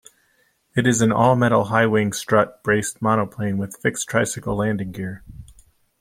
It 0.75 0.87
is 0.87 1.03
an 1.03 1.11
all-metal 1.11 1.65
high-wing 1.65 2.13
strut 2.13 2.63
braced 2.63 3.03
monoplane 3.03 3.59
with 3.59 3.77
fixed 3.77 4.09
tricycle 4.09 4.55
landing 4.55 4.91
gear. 4.91 5.23